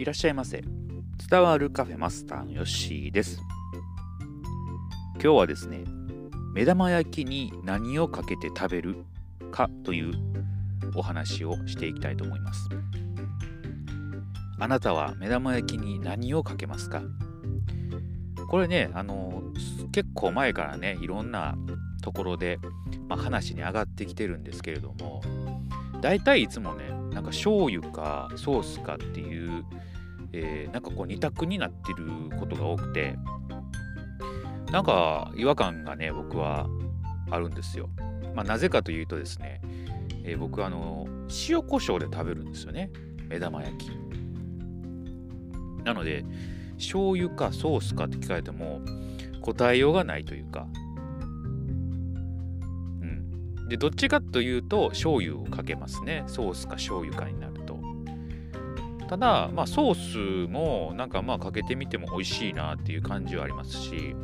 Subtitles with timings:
[0.00, 0.64] いらっしゃいませ。
[1.28, 3.38] 伝わるカフェマスターのヨッシーです。
[5.16, 5.84] 今日はですね
[6.54, 9.04] 目玉焼きに何をかけて食べる
[9.52, 10.14] かという
[10.96, 12.66] お話をしていきたいと思います。
[14.58, 17.02] あなたは目玉焼きに何をかけますか？
[18.48, 19.42] これねあの
[19.92, 21.58] 結構前からねいろんな
[22.00, 22.58] ところで、
[23.06, 25.20] まあ、話に上がってきてるんですけれども
[26.00, 29.62] 大体いつもねなんか醤油かソースかっていう、
[30.32, 32.04] えー、なんかこう二択になってる
[32.38, 33.16] ことが多くて
[34.70, 36.68] なんか違和感がね僕は
[37.30, 37.88] あるんですよ。
[38.34, 39.60] まあ、なぜかというとですね、
[40.24, 41.06] えー、僕あの
[41.48, 42.90] 塩コショウで食べるんですよね。
[43.28, 43.90] 目玉焼き。
[45.84, 46.24] なので
[46.76, 48.80] 醤油かソースかって聞かれても
[49.42, 50.66] 答えようがないというか。
[53.02, 53.68] うん。
[53.68, 56.22] でどっちかというと醤油をかけますね。
[56.26, 57.49] ソースか醤油かになる。
[59.10, 64.14] ただまあソースもなんかまあかけてみても美味しいなっていう感じはありますし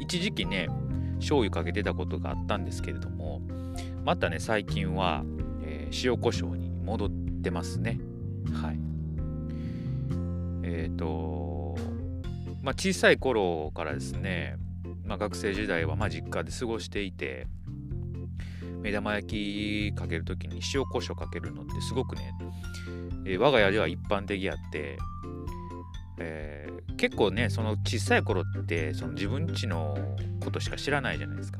[0.00, 0.68] 一時期ね
[1.18, 3.42] 醤油かけてたことがあったんですけれども
[4.06, 5.22] またね最近は、
[5.62, 7.10] えー、塩コショウに戻っ
[7.42, 8.00] てますね。
[8.54, 8.80] はい。
[10.62, 11.76] えっ、ー、と
[12.62, 14.56] まあ小さい頃からですね
[15.04, 17.48] まあ、学生時代はま実家で過ごしていて
[18.82, 22.32] 目玉焼きかける時に塩コショウかけるのってすごくね、
[23.26, 24.98] えー、我が家では一般的やって、
[26.18, 29.96] えー、結構ねその小さい頃ってその自分家の
[30.42, 31.58] ことしか知らないじゃないですか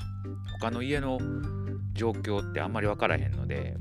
[0.60, 1.18] 他の家の
[1.92, 3.76] 状況ってあんまり分からへんので、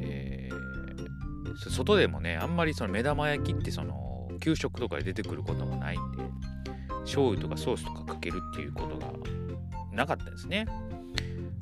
[0.00, 6.18] えー、外でもねあんまりその目玉焼きってその給食とかで出てくることもないんで
[7.04, 9.12] 醤油とかソースとかかけるっていうことが
[9.92, 10.66] なかったですね。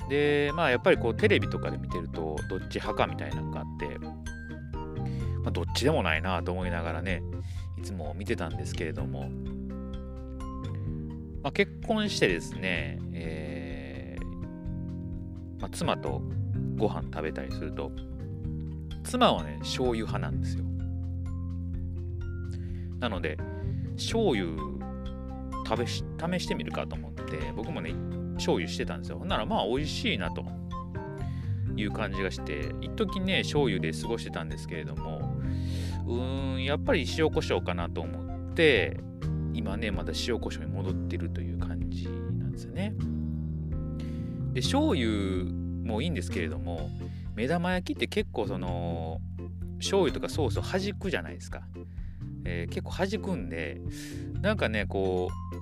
[0.09, 7.21] でまあやっぱりこうテレビとかで見てるとどっち派かみたいなのがあって、まあ、どっちでもないなと思いながらね
[7.77, 9.29] いつも見てたんですけれども、
[11.43, 14.25] まあ、結婚してですね、えー
[15.61, 16.21] まあ、妻と
[16.75, 17.91] ご飯食べたりすると
[19.03, 20.63] 妻はね醤油派なんですよ。
[22.99, 23.37] なので
[23.95, 24.47] 醤油
[25.85, 27.93] 試し試してみるかと思って僕もね
[28.39, 29.19] 醤油してたんですよ。
[29.19, 30.43] ほんならまあ美味しいなと
[31.75, 35.39] いう感じがして一時ね醤油で過ごしてたんですけれども
[36.07, 38.99] うーんやっぱり塩コショウかなと思って
[39.53, 42.11] 今ねまた塩コショウに戻ってるという感じな
[42.47, 42.93] んですよね。
[44.53, 45.51] で醤油
[45.85, 46.89] もいいんですけれども
[47.35, 49.21] 目玉焼きって結構その
[49.77, 51.61] 醤油とかソースを弾くじゃないですか、
[52.43, 53.79] えー、結構弾くんで
[54.41, 55.58] なんかねこう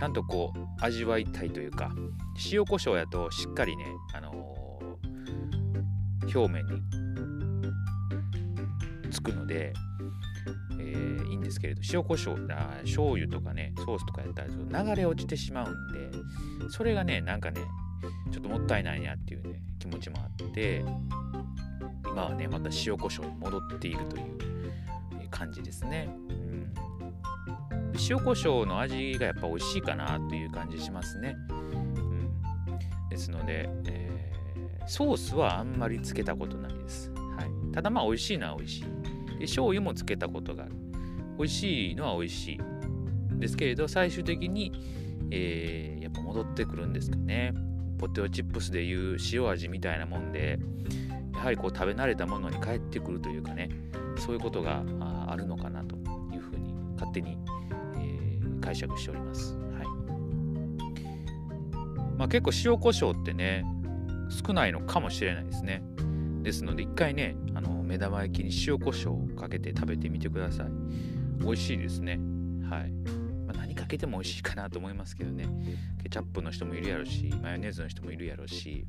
[0.00, 1.92] ちゃんとこう味わいたいというか
[2.50, 3.84] 塩コショウやとしっかりね、
[4.14, 6.80] あのー、表面に
[9.10, 9.74] つくので、
[10.80, 16.18] えー、いいんですけれど塩コショウあ醤油とかねソースとかやったらっ流れ落ちてしまうんで
[16.70, 17.60] それがねなんかね
[18.32, 20.82] ちょっともったいないなっていうね気持ちもあって
[22.06, 24.24] 今はねまた塩コショウに戻っているという
[25.30, 26.08] 感じですね。
[26.30, 26.89] うん
[28.08, 31.36] 塩コショウの味がやっぱ美味しいかなという感じしますね。
[31.50, 37.10] うん、ですので、えー、ソースはあんまりつけたことないです。
[37.10, 38.82] はい、ただまあ美味しいのは美味しい。
[39.38, 40.74] で醤油もつけたことがある。
[41.38, 42.60] 美味しいのは美味しい。
[43.38, 44.72] ですけれど最終的に、
[45.30, 47.54] えー、やっぱ戻ってくるんですかね。
[48.00, 50.58] ポテトチップスでいう塩味みたいなもんで
[51.34, 53.68] やはりこう食べ慣れたものに帰ってくるというかね
[54.16, 54.82] そういうことが
[55.26, 57.36] あるのかなというふうに勝手に
[58.60, 59.54] 解釈しております。
[59.54, 59.86] はい
[62.16, 63.64] まあ、結構塩コショウってね
[64.28, 65.82] 少ないのかもしれないですね。
[66.42, 70.66] ですので一回ねあの目玉焼きに塩コショウをかけて食べてみてください。
[71.42, 72.20] 美味しいですね。
[72.68, 72.92] はい。
[73.46, 75.46] まあ、何かけても美味しいかなと思いますけどね。
[76.02, 78.86] ケチャップの人もいるやろし、マヨネーズの人もいるやろし、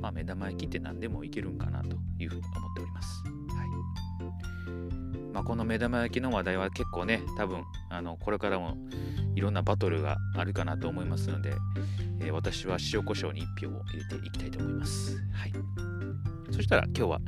[0.00, 3.22] まあ、目玉焼きって何でもいけるんかなというふうに思っております。
[3.54, 3.69] はい
[5.32, 8.76] まあ、この目玉焼きの話題は結構ね、多分あのこれからも
[9.34, 11.54] いろんなバトルがあるかなと思いますので、
[12.20, 15.16] えー、私は塩コショウに1票を入れていきたいと思います。
[15.32, 15.52] はい。
[16.52, 17.20] そしたら今日は、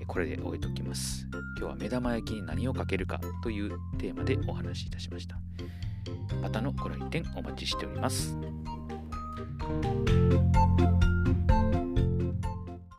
[0.00, 1.26] え、これで終えておきます。
[1.58, 5.36] 今日は目玉焼きに何をかけるかというテーマでお話しいたしました。
[6.40, 8.36] またのご来店お待ちしております。